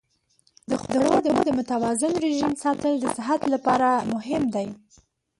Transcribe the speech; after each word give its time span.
د 0.69 0.71
خوړو 0.81 1.13
د 1.25 1.27
متوازن 1.57 2.13
رژیم 2.25 2.51
ساتل 2.63 2.93
د 2.99 3.05
صحت 3.17 3.41
لپاره 3.53 3.89
مهم 4.13 4.43
دی. 4.55 4.67